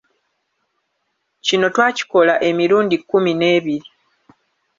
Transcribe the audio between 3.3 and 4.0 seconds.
n'ebiri.